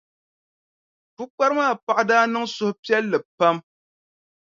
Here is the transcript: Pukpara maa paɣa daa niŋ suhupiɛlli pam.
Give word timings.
Pukpara 1.15 1.53
maa 1.57 1.73
paɣa 1.85 2.03
daa 2.09 2.25
niŋ 2.31 2.45
suhupiɛlli 2.55 3.19
pam. 3.37 3.55